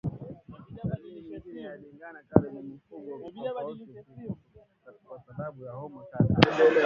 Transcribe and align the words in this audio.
Dalili 0.89 1.21
nyingine 1.21 1.61
ya 1.61 1.73
ndigana 1.77 2.21
kali 2.29 2.47
ni 2.51 2.61
mfugo 2.61 3.19
kutafuta 3.19 4.03
kivuli 4.03 4.35
kwa 5.05 5.19
sababu 5.19 5.65
ya 5.65 5.71
homa 5.71 6.01
kali 6.11 6.29